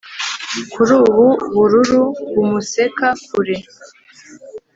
[0.75, 2.01] Kandi ubu bururu
[2.33, 3.57] bumuseka kure